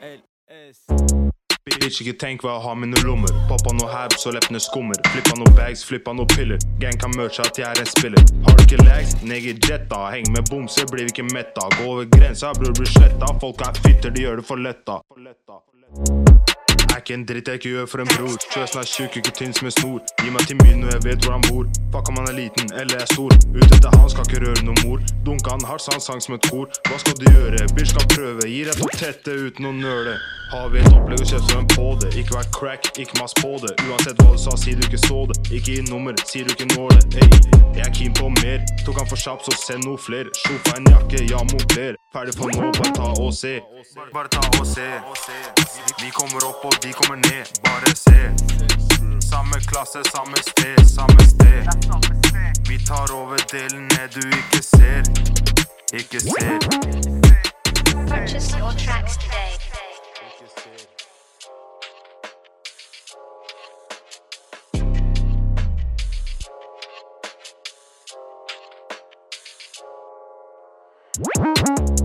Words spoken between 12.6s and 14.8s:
blir sletta. Folk er fitter, de gjør det for